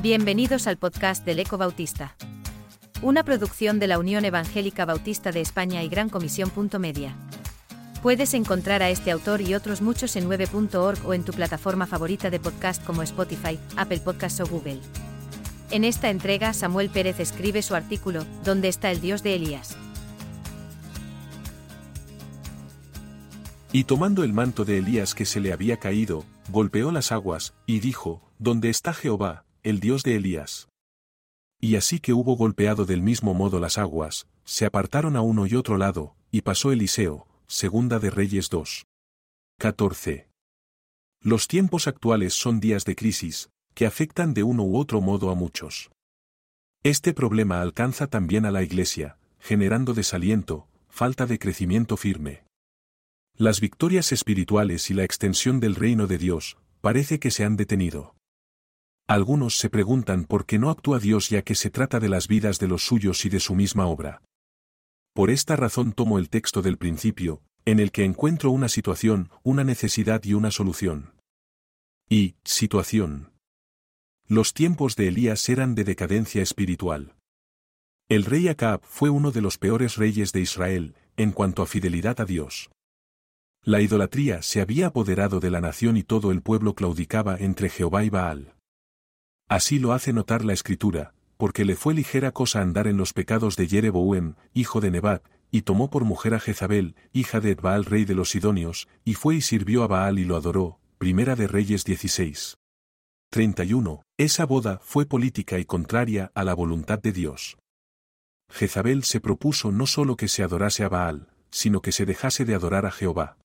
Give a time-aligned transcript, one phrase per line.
[0.00, 2.14] Bienvenidos al podcast del Eco Bautista.
[3.02, 6.52] Una producción de la Unión Evangélica Bautista de España y Gran Comisión.
[6.78, 7.16] Media.
[8.00, 12.30] Puedes encontrar a este autor y otros muchos en 9.org o en tu plataforma favorita
[12.30, 14.78] de podcast como Spotify, Apple Podcasts o Google.
[15.72, 19.76] En esta entrega, Samuel Pérez escribe su artículo, ¿Dónde está el Dios de Elías?
[23.72, 27.80] Y tomando el manto de Elías que se le había caído, golpeó las aguas, y
[27.80, 30.68] dijo, ¿Dónde está Jehová, el Dios de Elías?
[31.60, 35.54] Y así que hubo golpeado del mismo modo las aguas, se apartaron a uno y
[35.54, 38.86] otro lado, y pasó Eliseo, segunda de Reyes 2.
[39.58, 40.28] 14.
[41.20, 45.34] Los tiempos actuales son días de crisis, que afectan de uno u otro modo a
[45.34, 45.90] muchos.
[46.84, 52.44] Este problema alcanza también a la Iglesia, generando desaliento, falta de crecimiento firme.
[53.36, 58.14] Las victorias espirituales y la extensión del reino de Dios, parece que se han detenido.
[59.08, 62.58] Algunos se preguntan por qué no actúa Dios ya que se trata de las vidas
[62.58, 64.20] de los suyos y de su misma obra.
[65.14, 69.64] Por esta razón tomo el texto del principio, en el que encuentro una situación, una
[69.64, 71.14] necesidad y una solución.
[72.10, 73.32] Y, situación.
[74.26, 77.14] Los tiempos de Elías eran de decadencia espiritual.
[78.10, 82.20] El rey Acab fue uno de los peores reyes de Israel, en cuanto a fidelidad
[82.20, 82.70] a Dios.
[83.64, 88.04] La idolatría se había apoderado de la nación y todo el pueblo claudicaba entre Jehová
[88.04, 88.57] y Baal.
[89.48, 93.56] Así lo hace notar la escritura, porque le fue ligera cosa andar en los pecados
[93.56, 98.04] de Jereboam, hijo de Nebat, y tomó por mujer a Jezabel, hija de Baal rey
[98.04, 100.78] de los Sidonios, y fue y sirvió a Baal y lo adoró.
[100.98, 102.58] Primera de Reyes 16.
[103.30, 104.02] 31.
[104.18, 107.56] Esa boda fue política y contraria a la voluntad de Dios.
[108.50, 112.54] Jezabel se propuso no solo que se adorase a Baal, sino que se dejase de
[112.54, 113.38] adorar a Jehová.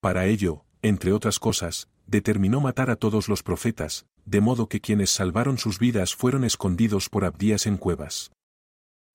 [0.00, 5.10] Para ello, entre otras cosas, determinó matar a todos los profetas, de modo que quienes
[5.10, 8.30] salvaron sus vidas fueron escondidos por Abdías en cuevas.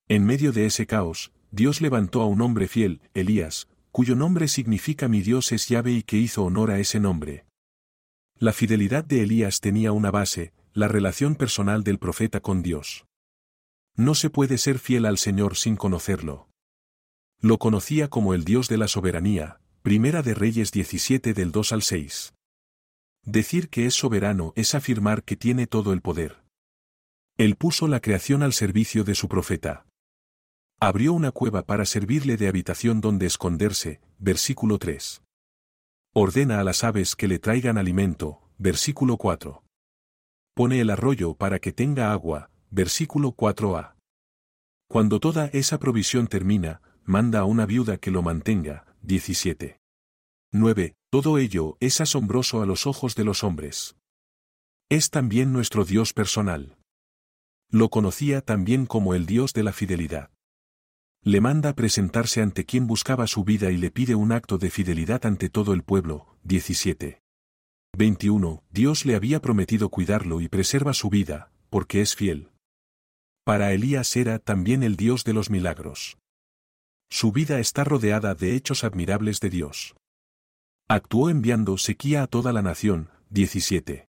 [0.08, 5.08] En medio de ese caos, Dios levantó a un hombre fiel, Elías, cuyo nombre significa
[5.08, 7.46] mi Dios es llave y que hizo honor a ese nombre.
[8.40, 13.06] La fidelidad de Elías tenía una base, la relación personal del profeta con Dios.
[13.96, 16.48] No se puede ser fiel al Señor sin conocerlo.
[17.40, 21.84] Lo conocía como el Dios de la soberanía, Primera de Reyes 17 del 2 al
[21.84, 22.34] 6.
[23.26, 26.44] Decir que es soberano es afirmar que tiene todo el poder.
[27.38, 29.86] Él puso la creación al servicio de su profeta.
[30.80, 35.22] Abrió una cueva para servirle de habitación donde esconderse, versículo 3.
[36.14, 39.64] Ordena a las aves que le traigan alimento, versículo 4.
[40.54, 43.96] Pone el arroyo para que tenga agua, versículo 4a.
[44.90, 49.83] Cuando toda esa provisión termina, manda a una viuda que lo mantenga, 17.
[50.56, 50.94] 9.
[51.09, 53.96] Todo ello es asombroso a los ojos de los hombres.
[54.88, 56.78] Es también nuestro Dios personal.
[57.72, 60.30] Lo conocía también como el Dios de la fidelidad.
[61.24, 65.25] Le manda presentarse ante quien buscaba su vida y le pide un acto de fidelidad
[65.25, 66.38] ante todo el pueblo.
[66.44, 67.24] 17.
[67.97, 68.63] 21.
[68.69, 72.52] Dios le había prometido cuidarlo y preserva su vida, porque es fiel.
[73.44, 76.19] Para Elías era también el Dios de los milagros.
[77.09, 79.96] Su vida está rodeada de hechos admirables de Dios.
[80.96, 83.09] Actuó enviando sequía a toda la nación.
[83.31, 84.09] 17.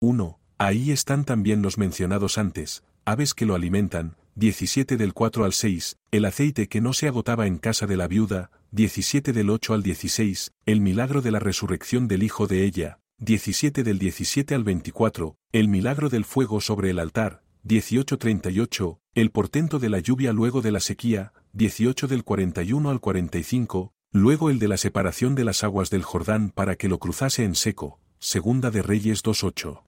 [0.00, 0.38] 1.
[0.58, 4.14] Ahí están también los mencionados antes, aves que lo alimentan.
[4.36, 8.06] 17 del 4 al 6, el aceite que no se agotaba en casa de la
[8.06, 8.52] viuda.
[8.70, 13.00] 17 del 8 al 16, el milagro de la resurrección del hijo de ella.
[13.18, 17.42] 17 del 17 al 24, el milagro del fuego sobre el altar.
[17.64, 23.93] 1838, el portento de la lluvia luego de la sequía, 18 del 41 al 45,
[24.14, 27.56] luego el de la separación de las aguas del Jordán para que lo cruzase en
[27.56, 29.82] seco, segunda de Reyes 2.8.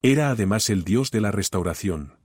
[0.00, 2.20] Era además el Dios de la restauración.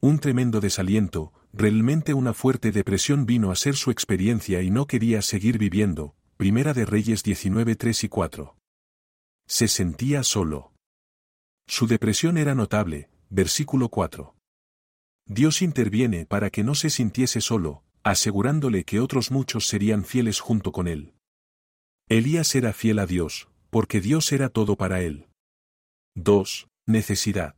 [0.00, 5.20] Un tremendo desaliento, realmente una fuerte depresión vino a ser su experiencia y no quería
[5.20, 8.56] seguir viviendo, primera de Reyes 19.3 y 4.
[9.48, 10.72] Se sentía solo.
[11.66, 14.36] Su depresión era notable, versículo 4.
[15.26, 20.72] Dios interviene para que no se sintiese solo, asegurándole que otros muchos serían fieles junto
[20.72, 21.14] con él.
[22.08, 25.28] Elías era fiel a Dios, porque Dios era todo para él.
[26.16, 26.68] 2.
[26.86, 27.54] Necesidad.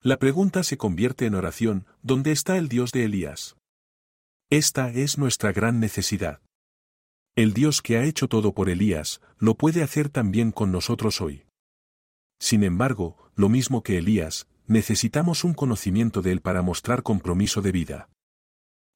[0.00, 3.56] La pregunta se convierte en oración, ¿dónde está el Dios de Elías?
[4.50, 6.40] Esta es nuestra gran necesidad.
[7.36, 11.46] El Dios que ha hecho todo por Elías, lo puede hacer también con nosotros hoy.
[12.40, 17.72] Sin embargo, lo mismo que Elías, necesitamos un conocimiento de Él para mostrar compromiso de
[17.72, 18.08] vida.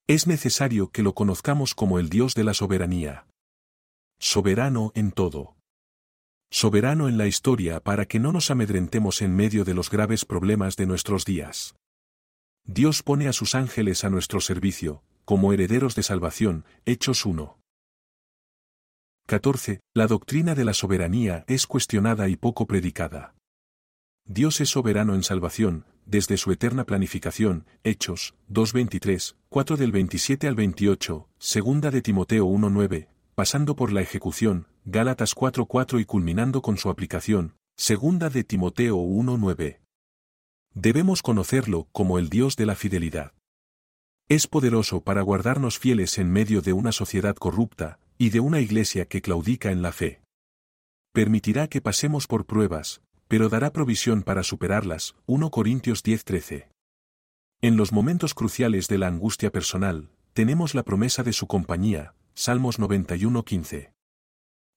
[0.08, 3.26] Es necesario que lo conozcamos como el Dios de la soberanía.
[4.20, 5.56] Soberano en todo.
[6.48, 10.76] Soberano en la historia para que no nos amedrentemos en medio de los graves problemas
[10.76, 11.74] de nuestros días.
[12.62, 17.58] Dios pone a sus ángeles a nuestro servicio, como herederos de salvación, Hechos 1.
[19.26, 19.80] 14.
[19.92, 23.34] La doctrina de la soberanía es cuestionada y poco predicada.
[24.24, 30.54] Dios es soberano en salvación, desde su eterna planificación, Hechos 2.23, 4 del 27 al
[30.54, 36.88] 28, segunda de Timoteo 1.9, pasando por la ejecución, Gálatas 4.4 y culminando con su
[36.88, 39.80] aplicación, segunda de Timoteo 1.9.
[40.74, 43.32] Debemos conocerlo como el Dios de la fidelidad.
[44.28, 49.06] Es poderoso para guardarnos fieles en medio de una sociedad corrupta, y de una iglesia
[49.06, 50.22] que claudica en la fe.
[51.12, 55.14] Permitirá que pasemos por pruebas, pero dará provisión para superarlas.
[55.26, 56.68] 1 Corintios 10:13.
[57.62, 62.14] En los momentos cruciales de la angustia personal, tenemos la promesa de su compañía.
[62.34, 63.92] Salmos 91:15.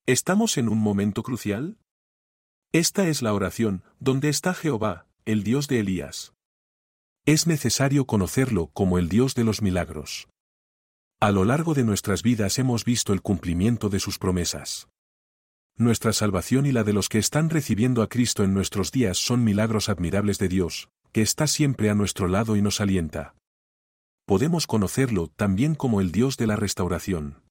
[0.05, 1.77] ¿Estamos en un momento crucial?
[2.71, 6.33] Esta es la oración, donde está Jehová, el Dios de Elías.
[7.25, 10.29] Es necesario conocerlo como el Dios de los milagros.
[11.19, 14.87] A lo largo de nuestras vidas hemos visto el cumplimiento de sus promesas.
[15.79, 19.45] Nuestra salvación y la de los que están recibiendo a Cristo en nuestros días son
[19.45, 23.33] milagros admirables de Dios, que está siempre a nuestro lado y nos alienta.
[24.25, 27.43] Podemos conocerlo también como el Dios de la restauración.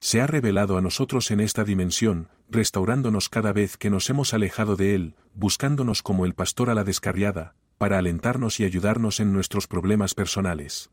[0.00, 4.76] Se ha revelado a nosotros en esta dimensión, restaurándonos cada vez que nos hemos alejado
[4.76, 9.66] de Él, buscándonos como el pastor a la descarriada, para alentarnos y ayudarnos en nuestros
[9.66, 10.90] problemas personales.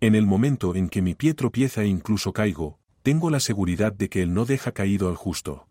[0.00, 4.08] En el momento en que mi pie tropieza e incluso caigo, tengo la seguridad de
[4.08, 5.68] que Él no deja caído al justo.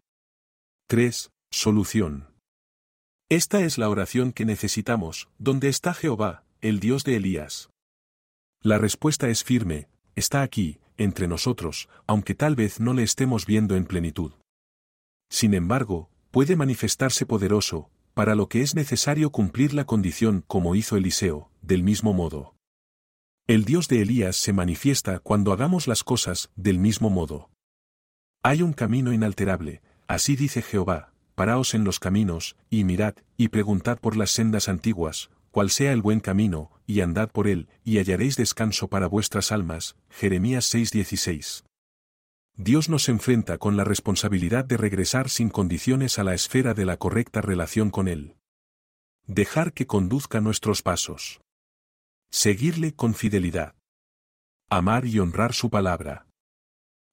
[0.88, 1.32] 3.
[1.52, 2.28] Solución.
[3.30, 7.70] Esta es la oración que necesitamos, ¿dónde está Jehová, el Dios de Elías?
[8.62, 13.76] La respuesta es firme, está aquí, entre nosotros, aunque tal vez no le estemos viendo
[13.76, 14.34] en plenitud.
[15.30, 20.98] Sin embargo, puede manifestarse poderoso, para lo que es necesario cumplir la condición como hizo
[20.98, 22.56] Eliseo, del mismo modo.
[23.50, 27.50] El Dios de Elías se manifiesta cuando hagamos las cosas del mismo modo.
[28.44, 33.98] Hay un camino inalterable, así dice Jehová, paraos en los caminos, y mirad, y preguntad
[33.98, 38.36] por las sendas antiguas, cuál sea el buen camino, y andad por él, y hallaréis
[38.36, 39.96] descanso para vuestras almas.
[40.12, 41.64] Jeremías 6:16.
[42.56, 46.98] Dios nos enfrenta con la responsabilidad de regresar sin condiciones a la esfera de la
[46.98, 48.36] correcta relación con Él.
[49.26, 51.42] Dejar que conduzca nuestros pasos.
[52.32, 53.74] Seguirle con fidelidad.
[54.70, 56.28] Amar y honrar su palabra.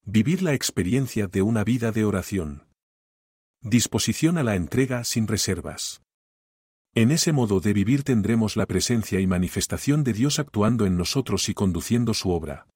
[0.05, 2.69] Vivir la experiencia de una vida de oración.
[3.63, 6.03] Disposición a la entrega sin reservas.
[6.95, 11.49] En ese modo de vivir tendremos la presencia y manifestación de Dios actuando en nosotros
[11.49, 12.67] y conduciendo su obra.